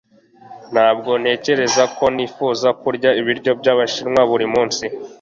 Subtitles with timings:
[0.73, 4.83] Ntabwo ntekereza ko nifuza kurya ibiryo byabashinwa buri munsi